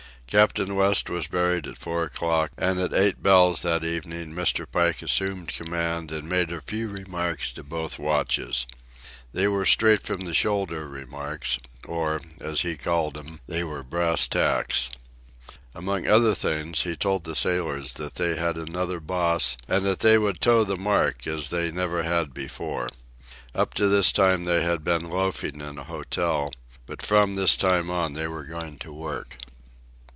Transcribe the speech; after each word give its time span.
Captain 0.27 0.77
West 0.77 1.09
was 1.09 1.27
buried 1.27 1.67
at 1.67 1.77
four 1.77 2.03
o'clock, 2.05 2.51
and 2.57 2.79
at 2.79 2.93
eight 2.93 3.21
bells 3.21 3.63
that 3.63 3.83
evening 3.83 4.31
Mr. 4.33 4.65
Pike 4.65 5.01
assumed 5.01 5.49
command 5.49 6.09
and 6.09 6.29
made 6.29 6.53
a 6.53 6.61
few 6.61 6.87
remarks 6.87 7.51
to 7.51 7.63
both 7.63 7.99
watches. 7.99 8.65
They 9.33 9.49
were 9.49 9.65
straight 9.65 10.01
from 10.03 10.21
the 10.21 10.33
shoulder 10.33 10.87
remarks, 10.87 11.57
or, 11.85 12.21
as 12.39 12.61
he 12.61 12.77
called 12.77 13.15
them, 13.15 13.41
they 13.47 13.61
were 13.65 13.83
"brass 13.83 14.25
tacks." 14.29 14.89
Among 15.75 16.07
other 16.07 16.33
things 16.33 16.83
he 16.83 16.95
told 16.95 17.25
the 17.25 17.35
sailors 17.35 17.91
that 17.93 18.15
they 18.15 18.37
had 18.37 18.55
another 18.55 19.01
boss, 19.01 19.57
and 19.67 19.85
that 19.85 19.99
they 19.99 20.17
would 20.17 20.39
toe 20.39 20.63
the 20.63 20.77
mark 20.77 21.27
as 21.27 21.49
they 21.49 21.71
never 21.71 22.03
had 22.03 22.33
before. 22.33 22.87
Up 23.53 23.73
to 23.73 23.89
this 23.89 24.13
time 24.13 24.45
they 24.45 24.61
had 24.63 24.81
been 24.81 25.09
loafing 25.09 25.55
in 25.55 25.61
an 25.61 25.75
hotel, 25.75 26.53
but 26.85 27.01
from 27.01 27.35
this 27.35 27.57
time 27.57 27.89
on 27.91 28.13
they 28.13 28.27
were 28.27 28.45
going 28.45 28.79
to 28.79 28.93
work. 28.93 29.35